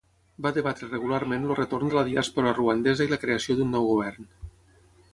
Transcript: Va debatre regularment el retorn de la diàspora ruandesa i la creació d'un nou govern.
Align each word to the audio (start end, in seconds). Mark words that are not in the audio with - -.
Va 0.45 0.51
debatre 0.53 0.89
regularment 0.93 1.45
el 1.49 1.53
retorn 1.59 1.93
de 1.93 1.99
la 1.99 2.05
diàspora 2.09 2.57
ruandesa 2.59 3.09
i 3.09 3.15
la 3.15 3.23
creació 3.27 3.61
d'un 3.61 3.73
nou 3.79 3.87
govern. 3.95 4.31